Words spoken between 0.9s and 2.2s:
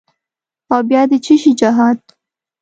د چیشي جهاد؟